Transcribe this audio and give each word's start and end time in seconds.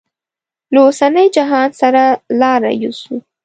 له 0.73 0.79
اوسني 0.87 1.25
جهان 1.35 1.69
سره 1.81 2.03
لاره 2.39 2.71
یوسو. 2.83 3.15